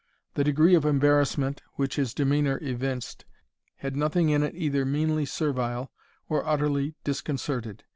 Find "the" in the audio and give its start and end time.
0.33-0.43